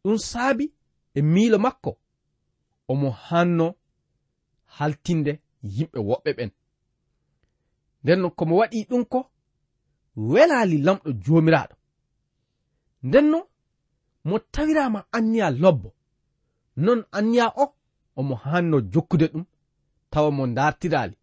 Ɗum 0.02 0.18
saabi 0.30 0.73
e 1.14 1.20
miilo 1.23 1.58
makko 1.58 1.90
omo 2.90 3.11
hanno 3.26 3.66
haltinde 4.76 5.32
yimɓe 5.75 5.99
woɓɓe 6.08 6.30
ɓen. 6.38 6.50
Nden 8.02 8.30
komo 8.38 8.54
waɗi 8.61 8.78
ɗum 8.88 9.04
ko 9.12 9.20
welali 10.16 10.76
lamɗo 10.87 11.08
jomiraɗo 11.25 11.75
nden 13.04 13.26
no 13.30 13.38
mo 14.25 14.38
tawirama 14.38 15.04
anniya 15.12 15.50
lobbo. 15.50 15.92
Non 16.76 17.04
anniya 17.12 17.52
o 17.56 17.75
omo 18.16 18.34
hanno 18.34 18.80
jokkude 18.80 19.26
ɗum 19.32 19.44
tawa 20.11 20.30
mo 20.30 20.46
dartirali 20.46 21.16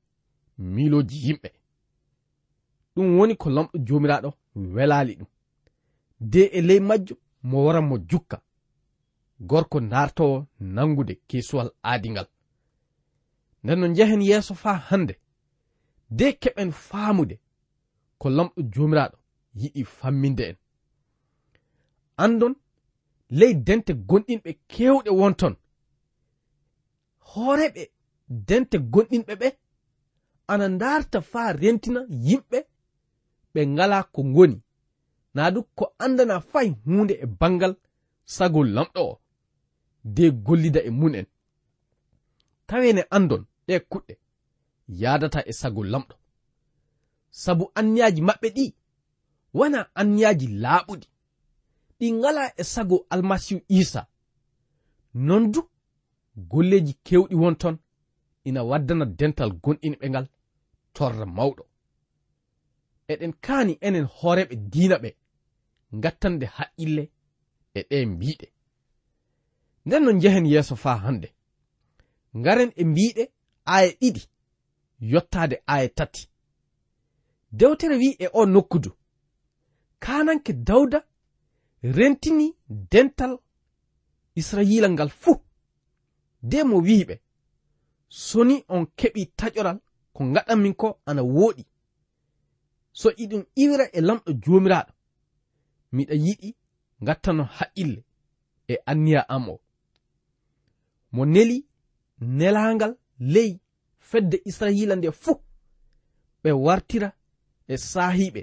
miloji 0.58 1.18
yimɓe. 1.26 1.50
Ɗum 2.96 3.08
woni 3.18 3.36
ko 3.36 3.50
lamɗo 3.50 3.78
jomiraɗo 3.88 4.30
welali 4.76 5.14
ɗum. 5.20 5.28
De 6.20 6.42
e 6.58 6.62
ley 6.62 6.80
majjum 6.80 7.18
mo 7.44 7.66
wara 7.66 7.82
mo 7.82 7.98
jukka. 8.10 8.38
Gorko 9.40 9.80
dartowo 9.80 10.48
nangude 10.60 11.14
kesuwal 11.28 11.70
aadingal. 11.84 12.28
Nden 13.64 13.80
no 13.80 13.88
njehen 13.88 14.22
yeeso 14.22 14.54
faa 14.56 14.78
hande 14.90 15.14
de 16.10 16.26
keɓen 16.42 16.72
faamude 16.72 17.36
ko 18.20 18.30
lamɗo 18.30 18.62
jomiraɗo 18.74 19.18
yiɗi 19.56 19.84
famminde 19.86 20.44
en. 20.50 20.61
andon 22.18 22.56
ley 23.30 23.54
dente 23.54 23.92
gonɗinɓe 23.94 24.52
kewɗe 24.72 25.10
wonton. 25.20 25.56
Hooreɓe 27.30 27.84
dente 28.48 28.78
gonɗinɓe 28.94 29.34
ɓe 29.42 29.48
ana 30.52 30.68
ndarta 30.76 31.22
faa 31.32 31.54
rentina 31.62 32.02
yimɓe 32.26 32.58
ɓe 33.54 33.62
ngala 33.74 33.98
ko 34.14 34.24
ngoni. 34.24 34.58
Naa 35.36 35.52
du 35.52 35.64
ko 35.78 35.86
andana 36.04 36.36
fay 36.52 36.68
hunde 36.86 37.14
e 37.24 37.26
bangal 37.40 37.74
sagol 38.36 38.68
lamɗo 38.76 39.02
o 39.12 39.22
de 40.16 40.26
gollida 40.46 40.82
e 40.84 40.90
mun 40.90 41.16
en 41.16 41.28
tawene 42.68 43.02
andon 43.16 43.44
ɗe 43.68 43.76
kuɗɗe 43.92 44.14
yadata 45.02 45.40
e 45.50 45.54
sagol 45.54 45.88
lamɗo. 45.94 46.16
Sabu 47.30 47.72
anniyaji 47.80 48.22
maɓɓe 48.22 48.48
ɗi 48.56 48.66
wana 49.54 49.80
anniyaji 50.00 50.48
laaɓuɗi. 50.64 51.08
ɗi 52.02 52.12
ngala 52.14 52.54
e 52.58 52.64
sago 52.64 53.06
almasihu 53.10 53.62
isa. 53.70 54.08
Non 55.14 55.52
du 55.52 55.62
golleji 56.36 56.94
kewɗi 57.06 57.36
won 57.36 57.56
ton 57.56 57.78
ina 58.48 58.62
waddana 58.70 59.06
dental 59.06 59.52
gonɗinɓe 59.64 60.06
ngal 60.10 60.28
torra 60.96 61.26
mawɗo. 61.26 61.64
Eɗen 63.12 63.34
kaani 63.46 63.74
enen 63.88 64.06
hooreɓe 64.16 64.56
diina 64.72 64.96
ɓe 65.04 65.10
gattande 66.04 66.46
haqqille 66.56 67.04
e 67.74 67.82
ɗe 67.90 67.98
mbiɗe 68.06 68.48
nden 69.86 70.04
no 70.04 70.12
njehen 70.12 70.46
yeeso 70.52 70.76
faa 70.84 70.98
hannde. 71.04 71.30
Ngaren 72.40 72.72
e 72.76 72.84
mbiɗe 72.92 73.24
aya 73.74 73.92
ɗiɗi 74.00 74.22
yottaade 75.12 75.56
aya 75.74 75.90
tati. 75.98 76.24
Dewtere 77.52 77.96
wi 78.02 78.10
e 78.20 78.28
o 78.34 78.46
nokkudu. 78.46 78.92
Kananke 80.00 80.54
dawda 80.54 81.00
rentini 81.84 82.56
dental 82.68 83.40
israyila 84.36 84.90
ngal 84.90 85.10
fuu. 85.10 85.36
De 86.44 86.64
mo 86.64 86.78
wiiɓe 86.82 87.16
soni 88.08 88.64
on 88.68 88.86
keɓi 88.98 89.22
taƴoral 89.38 89.80
ko 90.14 90.24
gaɗanmin 90.34 90.74
ko 90.76 91.00
ana 91.06 91.22
wooɗi 91.24 91.64
so 93.00 93.10
iɗum 93.24 93.44
iwira 93.56 93.86
e 93.94 94.00
lamɗo 94.02 94.32
joomiraaɗo 94.44 94.92
miɗa 95.96 96.16
yiɗi 96.26 96.50
gattano 97.06 97.44
haqqille 97.44 98.04
e 98.68 98.76
anniya 98.92 99.22
am 99.30 99.50
o. 99.50 99.56
Mo 101.12 101.26
neli 101.26 101.66
nelaangal 102.20 102.94
ley 103.20 103.60
fedde 104.00 104.38
israila 104.46 104.96
nde 104.96 105.12
fuu. 105.12 105.36
Ɓe 106.44 106.52
wartira 106.66 107.10
e 107.68 107.76
saahiiɓe 107.78 108.42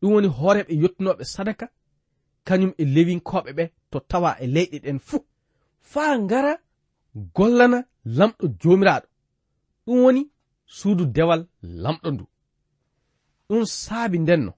ɗum 0.00 0.12
woni 0.14 0.28
hooreɓe 0.28 0.72
yettunoɓe 0.82 1.24
sadaka 1.24 1.66
kañum 2.50 2.72
e 2.82 2.84
lewinkoɓe 2.94 3.50
ɓe 3.58 3.64
to 3.90 3.98
tawa 4.10 4.30
e 4.44 4.46
leyɗe 4.54 4.78
ɗen 4.84 4.98
fuu. 5.08 5.20
Faa 5.90 6.12
ngara 6.24 6.52
gollana 7.36 7.78
lamɗo 8.18 8.44
jomiraɗo 8.60 9.06
ɗum 9.84 9.98
woni 10.04 10.22
suudu 10.76 11.04
dewal 11.14 11.42
lamɗo 11.82 12.08
ndu. 12.14 12.24
Ɗum 13.48 13.64
saabi 13.82 14.18
ndenno 14.24 14.52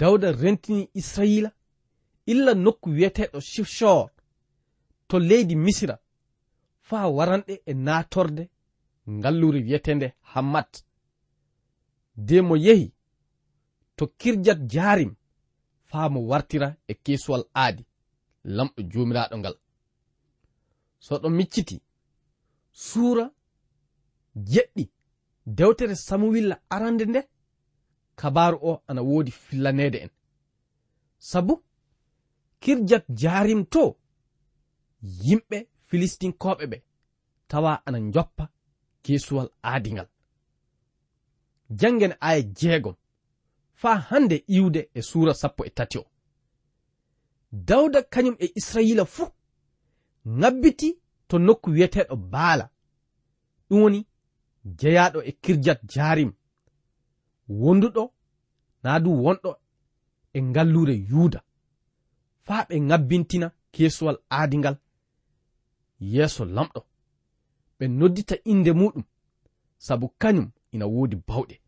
dawda 0.00 0.28
rentini 0.42 0.82
israila 1.00 1.50
illa 2.32 2.52
nokku 2.64 2.88
wiyeteɗo 2.96 3.38
shifshor 3.50 4.08
to 5.08 5.16
leydi 5.28 5.54
misira. 5.64 5.96
Faa 6.88 7.06
waranɗe 7.16 7.54
e 7.70 7.72
naatorde 7.86 8.42
ngalluri 9.16 9.60
wiyetende 9.66 10.06
hammat. 10.32 10.72
De 12.26 12.36
mo 12.48 12.54
yehi 12.66 12.88
to 13.96 14.04
kirjat 14.20 14.60
jarim 14.72 15.12
faa 15.94 16.08
mo 16.08 16.20
wartira 16.30 16.68
e 16.90 16.94
kesuwal 17.04 17.44
aadi 17.62 17.82
lamɗo 18.56 18.80
joomiraaɗo 18.90 19.36
ngal. 19.38 19.56
So 21.04 21.12
ɗo 21.22 21.28
micciti 21.38 21.76
suura 22.86 23.24
jeɗɗi 24.52 24.84
dewtere 25.56 25.94
samuwilla 26.06 26.56
arande 26.74 27.04
nde 27.06 27.20
kabaru 28.20 28.58
o 28.70 28.82
ana 28.88 29.02
woodi 29.08 29.30
fillaneede 29.30 29.98
en. 30.04 30.10
Sabu 31.30 31.54
kirjat 32.62 33.04
jaarimto 33.20 33.82
yimɓe 35.26 35.58
filistinkoɓe 35.88 36.64
ɓe 36.72 36.78
tawa 37.50 37.72
ana 37.86 37.98
joppa 38.14 38.44
kesuwal 39.04 39.48
aadi 39.70 39.90
ngal. 39.92 40.08
Jangen 41.80 42.14
aya 42.20 42.42
jeegom. 42.58 42.96
faa 43.80 43.98
hande 44.08 44.44
iwde 44.46 44.90
e 44.94 45.02
suura 45.02 45.34
sappo 45.34 45.64
e 45.64 45.70
tati 45.70 45.98
o. 45.98 46.04
Dawda 47.52 48.00
kañum 48.02 48.36
e 48.38 48.46
israila 48.54 49.04
fuu 49.04 49.30
ŋabbiti 50.40 50.88
to 51.28 51.38
nokku 51.38 51.68
wiyeteɗo 51.70 52.16
baala. 52.16 52.66
Ɗum 53.68 53.80
woni 53.82 54.00
jeyaɗo 54.78 55.18
e 55.22 55.32
kirjat 55.42 55.80
jarim. 55.92 56.32
Wonduɗo 57.60 58.02
naa 58.82 58.98
du 59.04 59.10
wonɗo 59.24 59.50
e 60.32 60.38
ngallure 60.42 60.94
yuuda. 61.10 61.40
Faa 62.46 62.62
ɓe 62.68 62.74
ŋabbintina 62.88 63.46
kesuwal 63.74 64.18
aadingal 64.36 64.76
yeeso 66.12 66.44
lamɗo. 66.56 66.80
Ɓe 67.78 67.84
noddita 67.98 68.36
innde 68.50 68.72
muɗum 68.80 69.04
sabu 69.86 70.06
kañum 70.20 70.48
ina 70.74 70.86
woodi 70.94 71.16
bawɗe. 71.28 71.63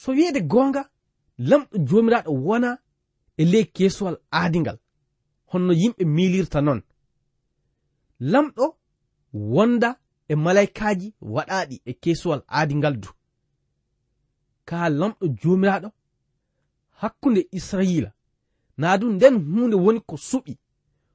so 0.00 0.12
wiyeede 0.12 0.40
goonga 0.40 0.82
lamɗo 1.48 1.76
joomiraaɗo 1.88 2.32
wona 2.46 2.70
e 3.36 3.44
ley 3.44 3.64
keesuwal 3.64 4.16
aadingal. 4.32 4.78
Honno 5.50 5.72
yimɓe 5.80 6.04
miilirta 6.14 6.60
noon 6.60 6.80
lamɗo 8.32 8.64
wonda 9.32 9.90
e 10.28 10.34
malaikaaji 10.44 11.08
waɗaaɗi 11.34 11.76
e 11.84 11.92
keesuwal 12.02 12.42
aadingal 12.56 12.94
du. 13.02 13.08
Kaa 14.68 14.88
lamɗo 15.00 15.24
joomiraaɗo 15.40 15.88
hakkunde 17.00 17.40
israiila 17.58 18.10
naa 18.80 18.98
du 19.00 19.06
nden 19.12 19.34
huunde 19.52 19.76
woni 19.84 20.00
ko 20.08 20.16
suɓi. 20.16 20.52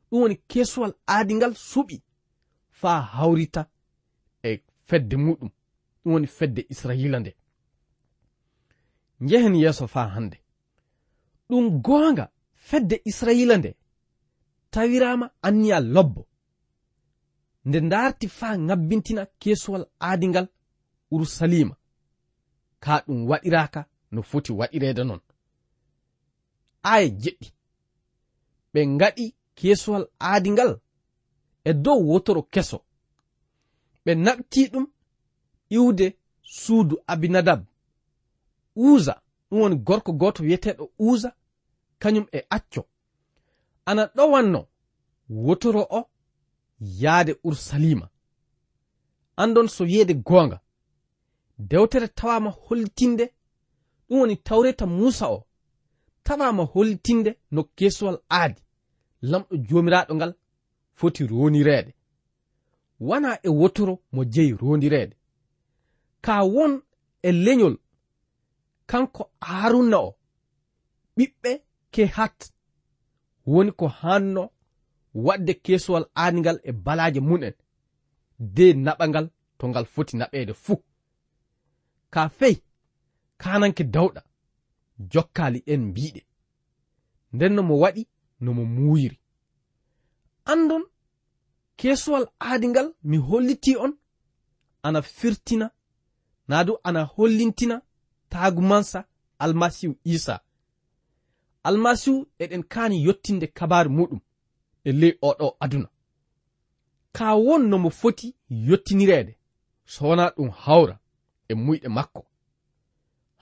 Ɗum 0.09 0.21
woni 0.21 0.35
keesuwal 0.49 0.93
aadingal 1.07 1.53
suɓi 1.71 1.95
faa 2.79 2.99
hawrita 3.15 3.61
e 4.43 4.49
fedde 4.87 5.15
muɗum. 5.25 5.49
Ɗum 6.01 6.11
woni 6.13 6.27
fedde 6.27 6.61
israiila 6.69 7.19
nde. 7.19 7.31
njehen 9.25 9.55
yeeso 9.63 9.85
faa 9.93 10.07
hannde. 10.13 10.37
Ɗum 11.49 11.65
goonga 11.85 12.25
fedde 12.67 12.95
israiila 13.09 13.55
nde 13.57 13.71
tawirama 14.73 15.25
anniya 15.47 15.79
lobbo. 15.95 16.21
Nde 17.65 17.79
darti 17.91 18.27
faa 18.37 18.55
ŋabbintina 18.67 19.23
keesuwal 19.41 19.83
aadingal 20.07 20.47
urusalima 21.13 21.75
ka 22.83 22.93
ɗum 23.05 23.19
waɗiraka 23.29 23.81
no 24.13 24.21
foti 24.29 24.51
waɗirede 24.59 25.03
non. 25.09 25.21
Aya 26.91 27.07
jeɗɗi. 27.21 27.47
Ɓe 28.73 28.79
ngaɗi 28.95 29.25
keesuwal 29.57 30.05
aadingal 30.27 30.71
e 31.63 31.71
dow 31.83 31.99
wotoro 32.09 32.41
keso. 32.53 32.77
Ɓe 34.05 34.11
naɓti 34.25 34.61
ɗum 34.71 34.85
iwde 35.77 36.05
suudu 36.61 36.95
abinadab. 37.11 37.61
uza 38.75 39.21
ɗum 39.49 39.59
woni 39.61 39.75
gorko 39.75 40.11
goto 40.13 40.43
wiyeteɗo 40.43 40.91
uza 40.99 41.35
kañum 41.99 42.25
e 42.31 42.39
acco. 42.49 42.87
Ana 43.85 44.03
ɗowanno 44.15 44.67
wotoro 45.29 45.81
o 45.89 46.09
yaade 46.79 47.35
ursalima 47.43 48.09
andon 49.35 49.67
so 49.67 49.83
wiyeede 49.83 50.13
goonga. 50.13 50.59
Dewtere 51.57 52.07
tawama 52.07 52.49
holtinde. 52.49 53.33
Ɗum 54.09 54.19
woni 54.19 54.35
tawreta 54.37 54.85
musa 54.85 55.27
o 55.27 55.45
tawama 56.23 56.63
holtinde 56.63 57.31
no 57.51 57.63
kesuwal 57.63 58.17
aadi. 58.29 58.61
Lamɗo 59.21 59.55
jomiraɗo 59.67 60.15
ngal 60.15 60.33
foti 60.93 61.27
ronireede 61.27 61.93
wona 62.99 63.39
e 63.43 63.49
wotoro 63.49 63.99
mo 64.11 64.23
jeyi 64.25 64.53
rondireede 64.53 65.15
ka 66.21 66.43
won 66.43 66.81
e 67.21 67.31
leñol 67.31 67.77
kanko 68.89 69.23
haruna 69.41 69.97
o 70.07 70.09
ɓiɓɓe 71.17 71.51
kehat 71.93 72.37
woni 73.51 73.71
ko 73.79 73.87
hanno 73.87 74.43
wadde 75.25 75.53
kesuwal 75.65 76.05
aadingal 76.21 76.57
e 76.63 76.71
balaje 76.85 77.19
mun'en 77.19 77.55
de 78.55 78.65
naɓangal 78.85 79.27
to 79.57 79.63
ngal 79.69 79.85
foti 79.93 80.13
naɓede 80.17 80.53
fuu. 80.63 80.77
Ka 82.13 82.21
fey 82.37 82.55
kananke 83.41 83.83
dawɗa 83.93 84.21
jokkali 85.11 85.59
en 85.73 85.81
mbiɗe 85.89 86.21
nden 87.33 87.53
no 87.55 87.61
mo 87.63 87.75
waɗi 87.83 88.03
no 88.43 88.53
mo 88.57 88.63
muuyiri. 88.75 89.17
Andon 90.51 90.83
kesuwal 91.79 92.25
aadingal 92.39 92.87
mi 93.09 93.17
holliti 93.17 93.71
on 93.83 93.93
ana 94.83 95.01
firtina 95.01 95.67
naa 96.47 96.63
du 96.67 96.73
ana 96.83 97.01
hollintina 97.15 97.75
taagumansa 98.33 98.99
almasihu 99.39 99.95
isa. 100.03 100.39
Almasihu 101.63 102.27
eɗen 102.43 102.63
kaani 102.73 103.03
yottinde 103.05 103.47
kabaru 103.57 103.89
muɗum 103.97 104.19
e 104.83 104.91
ley 104.99 105.13
oɗo 105.29 105.47
aduna. 105.63 105.89
Ka 107.15 107.25
won 107.45 107.61
no 107.69 107.77
mo 107.83 107.89
foti 107.89 108.27
yottinireede 108.67 109.33
so 109.85 109.99
wona 110.07 110.25
ɗum 110.35 110.49
hawra 110.63 110.95
e 111.47 111.53
muyɗe 111.63 111.87
makko. 111.97 112.21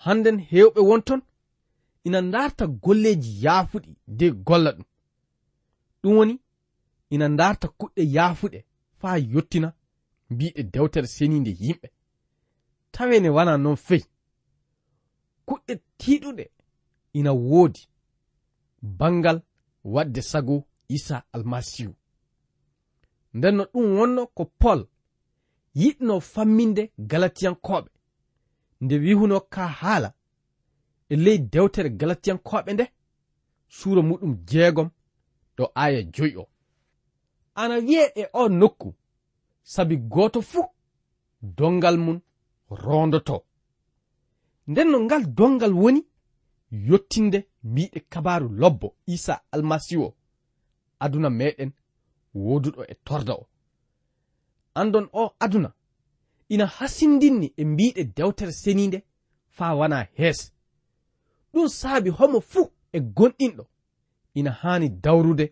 Hannden 0.04 0.38
hewɓe 0.50 0.80
wonton 0.90 1.22
ina 2.04 2.20
ndarta 2.22 2.64
golleji 2.84 3.32
yaafuɗi 3.46 3.92
de 4.08 4.26
golla 4.48 4.72
ɗum. 4.78 4.88
Ɗum 6.02 6.14
woni 6.18 6.36
ina 7.14 7.26
ndarta 7.36 7.68
kuɗɗe 7.80 8.02
yaafuɗe 8.16 8.60
faa 9.00 9.18
yottina 9.34 9.70
mbiɗe 10.32 10.62
dewtere 10.74 11.08
seninde 11.16 11.52
yimɓe. 11.62 11.88
Tawe 12.94 13.20
ne 13.20 13.30
wana 13.30 13.58
noon 13.58 13.76
feyi 13.88 14.06
kuɗɗe 15.48 15.74
tiɗuɗe 16.00 16.46
ina 17.14 17.32
woodi 17.34 17.82
bangal 18.82 19.42
wadde 19.84 20.22
sago 20.22 20.64
isa 20.90 21.24
almasihu. 21.34 21.94
Nden 23.34 23.56
no 23.56 23.64
ɗum 23.74 23.86
wonno 23.98 24.28
ko 24.28 24.46
pol 24.46 24.88
yiɗno 25.76 26.20
famminde 26.20 26.84
galatiyankoɓe 27.10 27.90
nde 28.82 28.96
wihuno 29.04 29.40
ka 29.54 29.68
haala 29.68 30.10
e 31.10 31.16
ley 31.16 31.38
dewtere 31.52 31.90
galatiyankoɓe 32.00 32.74
nde 32.74 32.86
suura 33.78 34.02
muɗum 34.10 34.34
jeegom 34.50 34.90
ɗo 35.58 35.64
aya 35.84 36.02
joyi 36.14 36.36
o. 36.38 36.46
Ana 37.56 37.76
wiye 37.88 38.04
e 38.16 38.24
o 38.34 38.50
nokku 38.50 38.90
sabi 39.64 39.98
goto 39.98 40.42
fuu 40.42 40.66
dongal 41.42 41.98
mum 41.98 42.20
rondoto 42.70 43.46
nden 44.72 44.88
no 44.92 44.98
ngal 45.06 45.24
dongal 45.38 45.74
woni 45.84 46.02
yottinde 46.88 47.40
mbiɗe 47.64 48.00
kabaru 48.12 48.48
lobbo 48.62 48.88
isa 49.14 49.34
almasihu 49.54 50.04
o. 50.04 50.16
Aduna 51.04 51.30
meɗen 51.40 51.72
woduɗo 52.46 52.82
e 52.92 52.96
torda 53.06 53.34
o. 53.34 53.44
Andon 54.80 55.08
o 55.14 55.24
aduna 55.40 55.70
ina 56.54 56.66
hasindinni 56.66 57.48
e 57.58 57.64
mbiɗe 57.66 58.04
dewtere 58.16 58.52
seninde 58.52 59.00
faa 59.56 59.74
wana 59.80 60.08
hees. 60.20 60.40
Ɗum 61.54 61.68
saabi 61.80 62.10
homo 62.18 62.40
fuu 62.52 62.72
e 62.92 63.00
gonɗinɗo. 63.00 63.64
Ina 64.40 64.52
haani 64.52 64.88
dawrude 65.04 65.46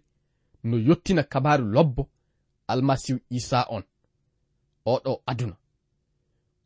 no 0.64 0.78
yottina 0.88 1.24
kabaru 1.24 1.66
lobbo 1.76 2.10
almasihu 2.68 3.20
isa 3.30 3.66
on. 3.70 3.84
Oɗo 4.86 5.12
aduna. 5.26 5.56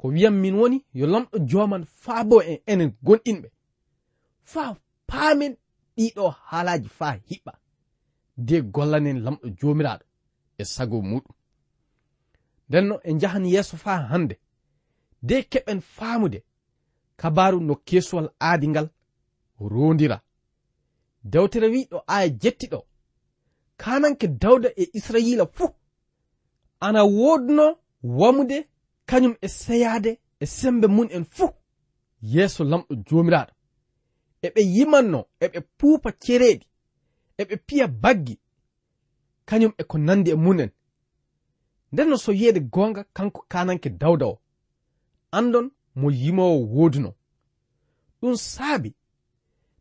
ko 0.03 0.09
wiyam 0.09 0.35
min 0.35 0.55
woni 0.55 0.85
yo 0.93 1.07
lamɗo 1.07 1.37
joman 1.49 1.85
faa 1.85 2.23
bo 2.29 2.41
en 2.41 2.59
enen 2.71 2.91
gonɗinɓe. 3.05 3.47
Faa 4.43 4.75
paamen 5.07 5.53
ɗiɗo 5.97 6.25
haalaji 6.47 6.89
faa 6.89 7.13
hiɓɓa. 7.27 7.53
De 8.47 8.61
gollanen 8.73 9.19
lamɗo 9.25 9.47
jomiraɗo 9.59 10.05
e 10.57 10.63
sago 10.65 11.01
muɗum. 11.01 11.35
Ndenno 12.67 12.95
en 13.03 13.19
jahan 13.21 13.45
yeeso 13.45 13.77
faa 13.77 13.99
hannde. 14.11 14.35
De 15.21 15.35
keɓen 15.51 15.79
faamude. 15.81 16.39
Kabaru 17.19 17.59
no 17.61 17.75
kesuwal 17.75 18.27
aadingal 18.47 18.89
rondira 19.59 20.17
dewtere 21.31 21.67
wi 21.73 21.87
ɗo 21.91 21.97
aya 22.07 22.27
jettiɗo 22.41 22.79
kananke 23.77 24.27
dawda 24.27 24.69
e 24.75 24.83
israila 24.97 25.45
fuu. 25.55 25.69
Ana 26.79 27.01
wodno 27.05 27.65
wamude 28.03 28.57
kañum 29.05 29.35
e 29.41 29.47
seyaade 29.47 30.19
e 30.39 30.45
sembe 30.45 30.87
mun 30.87 31.07
en 31.11 31.25
fuu. 31.25 31.51
Yeeso 32.21 32.63
lamɗo 32.63 32.95
joomiraaɗo. 33.07 33.53
Eɓe 34.45 34.61
yimanno 34.75 35.19
eɓe 35.45 35.59
puupa 35.77 36.11
cereeɗi 36.23 36.65
eɓe 37.41 37.55
piya 37.67 37.87
baggi. 37.87 38.39
Kañum 39.45 39.73
e 39.77 39.83
ko 39.83 39.97
nandi 39.97 40.31
e 40.31 40.35
mun 40.35 40.59
en 40.59 40.71
nden 41.91 42.09
no 42.09 42.17
so 42.17 42.31
yiyeede 42.31 42.59
goonga 42.59 43.03
kanko 43.03 43.45
kananke 43.47 43.89
dawda 43.89 44.25
o. 44.25 44.39
Andon 45.31 45.71
mo 45.95 46.09
yimowo 46.11 46.57
wooduno. 46.73 47.13
Ɗum 48.21 48.35
saabi 48.35 48.95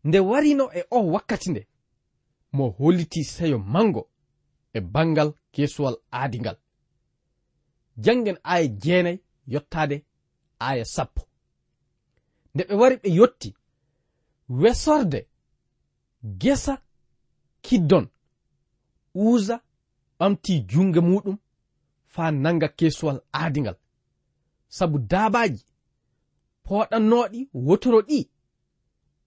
nde 0.04 0.18
warino 0.18 0.64
e 0.74 0.84
o 0.90 0.98
wakkati 1.12 1.50
nde 1.50 1.68
mo 2.52 2.68
holliti 2.78 3.24
seyo 3.24 3.58
mango 3.58 4.08
e 4.72 4.80
bangal 4.80 5.32
kesuwal 5.52 5.96
aadingal 6.12 6.56
janngen 7.96 8.38
aya 8.42 8.66
jeenayi 8.66 9.20
yottaade 9.46 10.04
aya 10.58 10.84
sappo. 10.84 11.22
Nde 12.54 12.64
ɓe 12.68 12.74
wari 12.74 12.96
ɓe 12.96 13.08
yotti 13.18 13.54
wesorde 14.48 15.28
gesa 16.40 16.82
kiddon 17.62 18.06
uusa 19.14 19.60
ɓamti 20.18 20.60
junge 20.70 21.00
muɗum 21.00 21.36
faa 22.06 22.30
nanga 22.30 22.68
kesuwal 22.68 23.18
aadingal. 23.32 23.76
Sabu 24.68 24.98
daabaaji 24.98 25.64
pooɗannoɗi 26.64 27.40
wotoro 27.66 28.00
ɗi 28.08 28.18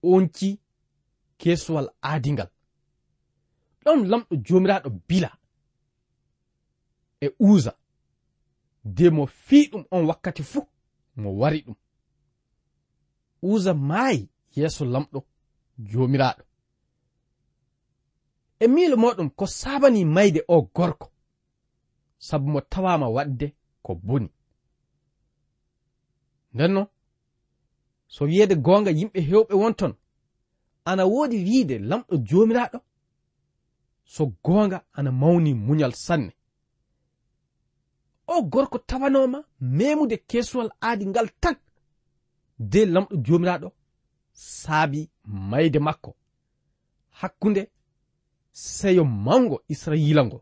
onci 0.03 0.49
kesuwal 1.37 1.87
aadingal. 2.09 2.49
Ɗon 3.83 3.99
lamɗo 4.11 4.33
joomiraaɗo 4.45 4.89
bila 5.07 5.29
e 7.21 7.27
uusa 7.39 7.71
de 8.85 9.09
mo 9.09 9.25
fii 9.25 9.69
ɗum 9.71 9.83
on 9.91 10.05
wakkati 10.05 10.43
fuu 10.43 10.67
mo 11.15 11.29
wari 11.39 11.61
ɗum. 11.65 11.75
Uza 13.41 13.73
maayi 13.73 14.29
yeeso 14.55 14.85
lamɗo 14.85 15.19
joomiraaɗo. 15.77 16.43
E 18.59 18.67
miilo 18.67 18.95
moɗum 18.97 19.29
ko 19.29 19.45
sabani 19.47 20.05
mayde 20.05 20.41
o 20.47 20.61
gorko 20.75 21.11
sabu 22.17 22.47
mo 22.49 22.61
tawama 22.61 23.07
wadde 23.09 23.55
ko 23.81 23.95
boni. 23.95 24.29
Ndenno 26.53 26.87
so 28.07 28.25
wiyeede 28.25 28.55
goonga 28.55 28.91
yimɓe 28.91 29.19
hewɓe 29.29 29.53
wonton 29.61 29.93
ana 30.85 31.03
woodi 31.05 31.37
wiide 31.47 31.79
lamɗo 31.79 32.17
joomiraɗo 32.27 32.79
so 34.03 34.25
goonga 34.43 34.85
ana 34.93 35.11
mawni 35.11 35.53
muñal 35.53 35.93
sanne. 35.93 36.33
o 38.27 38.41
gorko 38.41 38.77
tawanoma 38.79 39.39
memude 39.61 40.17
kesuwal 40.17 40.69
aadi 40.81 41.05
ngal 41.07 41.29
tan. 41.41 41.55
De 42.59 42.85
lamɗo 42.85 43.15
jomiraɗo 43.25 43.69
saabi 44.33 45.09
mayde 45.23 45.79
makko. 45.79 46.15
Hakkunde 47.19 47.71
seyo 48.51 49.03
mango 49.05 49.57
israila 49.73 50.25
ngo 50.25 50.39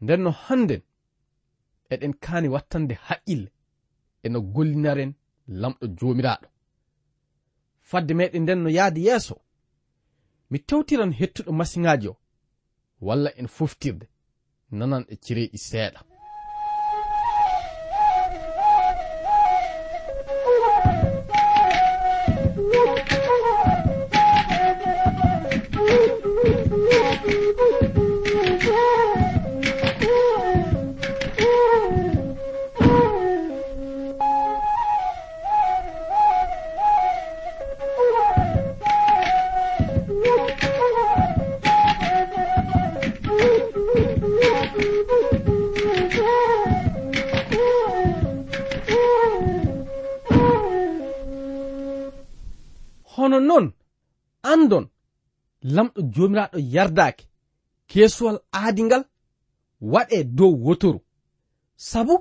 nden 0.00 0.20
no 0.22 0.30
hannden 0.30 0.82
eɗen 1.92 2.14
kaani 2.24 2.48
wattande 2.54 2.94
haqqille 3.06 3.50
eno 4.24 4.40
gollinaren 4.54 5.12
lamɗo 5.60 5.86
joomiraaɗo. 5.98 6.48
Fadde 7.88 8.12
meɗen 8.14 8.42
nden 8.42 8.60
no 8.62 8.70
yahdi 8.78 9.00
yeeso 9.06 9.36
mi 10.50 10.58
tewtiran 10.68 11.12
hettuɗo 11.18 11.52
masiŋaji 11.58 12.08
o 12.08 12.16
walla 13.06 13.30
en 13.40 13.48
foftirde. 13.56 14.06
nanan 14.70 15.04
e 15.08 15.16
cire 15.24 15.44
iseeɗa 15.56 16.00
andon 54.56 54.84
lamɗo 55.74 56.00
jomiraɗo 56.14 56.58
yardaki 56.74 57.24
kesuwal 57.90 58.38
aadingal 58.60 59.04
waɗe 59.92 60.18
dow 60.36 60.52
wotoru. 60.64 61.00
Sabu 61.88 62.14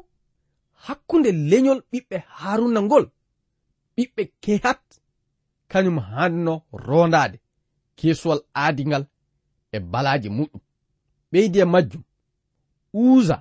hakkunde 0.86 1.30
leñol 1.50 1.80
ɓiɓɓe 1.92 2.18
haruna 2.38 2.80
ngol 2.88 3.06
ɓiɓɓe 3.96 4.22
kehat 4.44 4.82
kañum 5.72 5.98
hanno 6.12 6.54
rondade 6.86 7.38
kesuwal 7.98 8.42
aadingal 8.62 9.04
e 9.76 9.78
balaji 9.92 10.30
muɗum. 10.38 10.62
Ɓeydi 11.32 11.58
e 11.64 11.66
majjum 11.74 12.04
uusa 13.02 13.38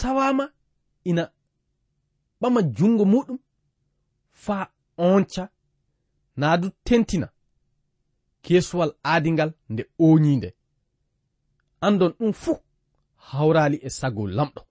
tawama 0.00 0.44
ina 1.10 1.22
ɓama 2.40 2.60
jungo 2.76 3.04
muɗum 3.12 3.38
faa 4.44 4.64
onca 5.08 5.44
naadu 6.40 6.66
tentina. 6.86 7.28
kesuwal 8.44 8.92
aadingal 9.04 9.50
nde 9.72 9.82
oñiinde 9.98 10.48
andon 11.86 12.12
ɗum 12.18 12.32
fuu 12.42 12.58
hawrali 13.28 13.76
e 13.82 13.90
sago 13.90 14.26
lamɗo. 14.26 14.62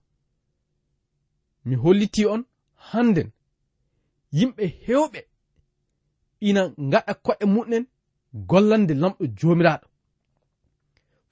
Mi 1.64 1.74
holliti 1.82 2.26
on 2.26 2.42
hannden. 2.90 3.28
Yimɓe 4.38 4.64
hewɓe 4.86 5.20
ina 6.48 6.62
ngaɗa 6.88 7.12
koɗe 7.24 7.44
mu'nen 7.54 7.84
gollande 8.50 8.94
lamɗo 9.02 9.24
joomiraaɗo. 9.38 9.86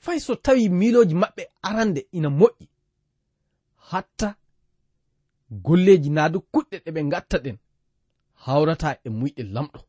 Fay 0.05 0.19
so 0.21 0.35
tawi 0.45 0.69
miilooji 0.69 1.15
maɓɓe 1.23 1.43
arande 1.69 2.01
ina 2.17 2.29
moƴƴi 2.29 2.67
hatta 3.91 4.29
golleeji 5.65 6.11
naadu 6.11 6.39
kuɗɗe 6.53 6.77
ɗe 6.85 6.91
ɓe 6.95 7.01
ngatta 7.09 7.37
ɗen 7.45 7.57
hawrata 8.45 8.89
e 9.07 9.09
muyɗe 9.19 9.43
lamɗo. 9.55 9.81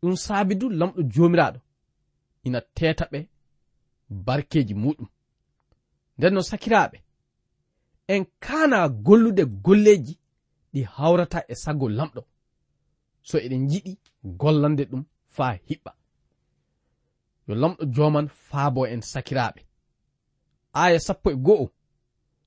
ɗum 0.00 0.16
saabi 0.24 0.54
du 0.60 0.66
lamɗo 0.68 1.00
jomiraɗo 1.14 1.60
ina 2.46 2.60
teta 2.76 3.04
ɓe 3.12 3.18
barkeji 4.26 4.74
muɗum 4.74 5.08
nden 6.16 6.34
no 6.34 6.40
sakiraɓe 6.50 6.98
en 8.12 8.24
kana 8.40 8.88
gollude 8.88 9.44
golleji 9.64 10.14
ɗi 10.72 10.80
hawrata 10.94 11.38
e 11.48 11.54
sago 11.62 11.88
lamɗo 11.88 12.22
so 13.28 13.38
eɗen 13.38 13.68
jiɗi 13.70 13.92
gollande 14.40 14.84
ɗum 14.90 15.02
faa 15.34 15.52
hiɓɓa. 15.68 15.92
Yo 17.46 17.54
lamɗo 17.54 17.82
joman 17.94 18.28
faabo 18.28 18.86
en 18.86 19.02
sakiraɓe 19.12 19.60
aya 20.72 20.98
sappo 21.06 21.30
e 21.30 21.36
go'o 21.46 21.66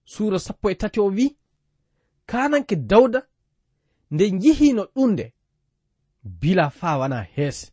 suura 0.05 0.39
sappo 0.39 0.69
e 0.69 0.75
tati 0.75 0.99
o 0.99 1.07
wi 1.17 1.25
kananke 2.29 2.75
dawda 2.75 3.19
nde 4.11 4.23
jihino 4.41 4.83
ɗunde 4.95 5.25
bila 6.23 6.69
faa 6.69 6.97
wana 6.97 7.21
heese 7.21 7.71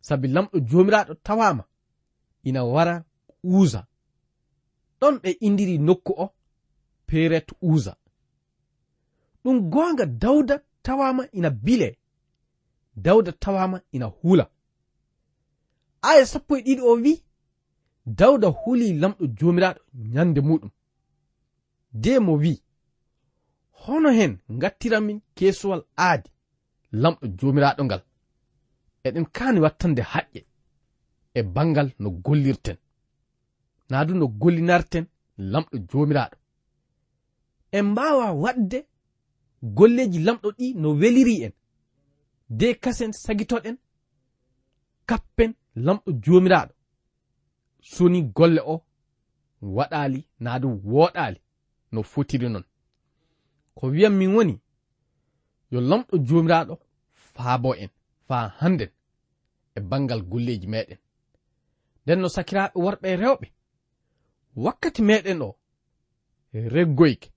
sabi 0.00 0.28
lamɗo 0.28 0.58
joomiraaɗo 0.60 1.14
tawama 1.14 1.64
ina 2.42 2.64
wara 2.64 3.04
uusa 3.44 3.86
ɗon 5.00 5.14
ɓe 5.22 5.30
indiri 5.46 5.78
nokku 5.78 6.12
o 6.24 6.26
peret 7.06 7.48
uusa 7.62 7.92
ɗum 9.44 9.56
goonga 9.72 10.06
dawda 10.06 10.54
tawama 10.82 11.22
ina 11.32 11.50
bile 11.50 11.98
dawda 12.96 13.32
tawama 13.32 13.80
ina 13.92 14.06
huula 14.06 14.50
aya 16.02 16.26
sappo 16.26 16.56
e 16.56 16.62
ɗiɗi 16.62 16.82
o 16.82 16.94
wi 17.02 17.24
dawda 18.06 18.48
huli 18.48 18.92
lamɗo 19.00 19.26
joomiraaɗo 19.38 19.80
ñande 20.14 20.40
muɗum. 20.48 20.70
De 22.02 22.18
mo 22.18 22.32
wi 22.42 22.62
hono 23.80 24.10
hen 24.18 24.32
ngattiran 24.52 25.04
min 25.06 25.20
aadi. 25.96 26.30
lamɗo 27.02 27.26
jomiraɗo 27.38 27.82
ngal. 27.84 28.02
Eɗen 29.06 29.26
kani 29.36 29.58
wattande 29.64 30.02
haƴƴe 30.12 30.40
e 31.38 31.40
bangal 31.54 31.88
no 31.98 32.08
gollirten. 32.24 32.76
Naa 33.90 34.04
du 34.06 34.14
no 34.14 34.26
gollinarten 34.28 35.04
lamɗo 35.52 35.76
jomiraɗo. 35.90 36.36
En 37.76 37.82
mbawa 37.90 38.26
wadde 38.42 38.78
golleji 39.62 40.18
lamɗo 40.26 40.48
ɗi 40.58 40.66
no 40.80 40.88
weliri 41.00 41.42
en. 41.46 41.52
De 42.58 42.66
kasen 42.82 43.12
sagitoɗen 43.12 43.76
kappen 45.08 45.52
lamɗo 45.76 46.10
jomiraɗo. 46.24 46.72
Soni 47.80 48.22
golle 48.36 48.60
o 48.72 48.74
waɗali 49.76 50.20
naa 50.40 50.58
du 50.58 50.68
woɗali 50.84 51.40
no 51.92 52.02
fotiri 52.02 52.48
non. 52.48 52.64
Ko 53.74 53.86
wiyam 53.92 54.14
min 54.18 54.34
woni 54.34 54.60
yo 55.70 55.80
lamɗo 55.80 56.14
jomiraɗo 56.26 56.74
faabo 57.34 57.70
en 57.82 57.90
faa 58.28 58.46
hannden 58.60 58.90
e 59.76 59.80
bangal 59.90 60.22
golleeji 60.30 60.66
meɗen 60.74 60.98
nden 62.02 62.18
no 62.20 62.28
sakiraaɓe 62.36 62.76
worɓe 62.84 63.06
e 63.14 63.16
rewɓe 63.22 63.46
wakkati 64.64 65.02
meɗen 65.08 65.42
o 65.48 65.50
reggoyke. 66.74 67.28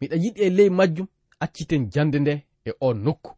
Miɗa 0.00 0.16
yiɗi 0.22 0.40
e 0.46 0.50
ley 0.50 0.70
majjum 0.78 1.08
acciten 1.44 1.90
jande 1.92 2.18
nde 2.20 2.34
e 2.64 2.70
o 2.80 2.88
nokku. 3.04 3.30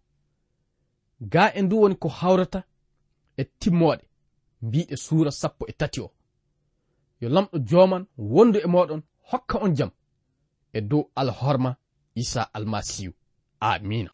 Ga 1.32 1.44
e 1.54 1.62
ndu 1.62 1.80
woni 1.80 1.96
ko 2.02 2.08
hawrata 2.08 2.60
e 3.36 3.42
timmoɗe 3.60 4.04
mbiɗe 4.62 4.94
suura 5.04 5.30
sappo 5.40 5.62
e 5.68 5.72
tati 5.80 6.00
o. 6.00 6.08
Yo 7.20 7.28
lamɗo 7.34 7.56
joman 7.68 8.04
wondu 8.16 8.58
e 8.58 8.66
moɗon 8.74 9.02
hokka 9.30 9.56
on 9.64 9.74
jam 9.76 9.90
e 10.72 10.80
dow 10.80 11.02
alhorma 11.20 11.70
isa 12.14 12.42
almasihu 12.56 13.12
amina 13.60 14.10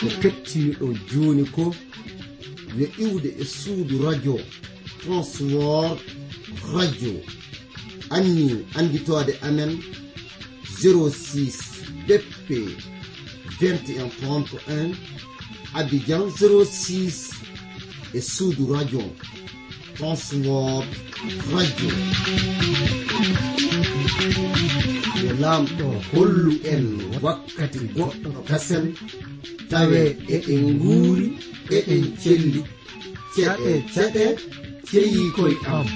ko 0.00 0.06
kettiniɗo 0.22 0.86
joni 1.08 1.44
ko 1.54 1.64
yo 2.78 2.86
iwde 3.04 3.30
e 3.42 3.44
suudu 3.44 4.02
radio 4.06 4.36
transwor 5.00 5.98
radio. 6.74 7.14
Anni 8.10 8.64
anditode 8.74 9.38
amen 9.42 9.72
06 10.82 11.54
bp 12.06 12.48
2131 13.60 14.94
abidjan 15.74 16.22
06 16.30 17.32
e 18.14 18.20
suudu 18.20 18.74
radio 18.74 19.02
transwor 19.96 20.84
radio. 21.52 21.90
lamɗo 25.42 25.86
hollu 26.12 26.52
en 26.72 26.84
wakkati 27.24 27.80
goɗɗo 27.96 28.30
kasen 28.48 28.84
tawe 29.70 30.00
eɗen 30.34 30.64
guuri 30.80 31.26
eɗen 31.76 32.04
celli 32.22 32.60
ceɗe 33.34 33.72
ceɗe 33.94 34.24
ceyi 34.88 35.22
koye 35.36 35.56
am. 35.76 35.86